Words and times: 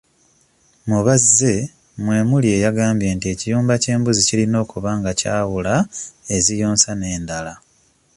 Mu 0.89 0.99
bazze 1.05 1.53
mwe 2.03 2.17
muli 2.29 2.47
eyagambye 2.55 3.09
nti 3.15 3.27
ekiyumba 3.33 3.73
ky'embuzi 3.83 4.21
kirina 4.27 4.57
okuba 4.63 4.89
nga 4.99 5.11
kyawula 5.19 5.75
eziyonsa 6.35 6.89
n'endala. 6.95 7.53